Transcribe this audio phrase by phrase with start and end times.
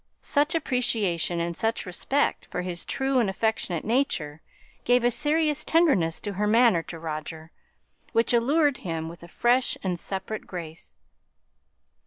[0.23, 4.41] Such appreciation, and such respect for his true and affectionate nature,
[4.83, 7.51] gave a serious tenderness to her manner to Roger,
[8.11, 10.95] which allured him with a fresh and separate grace.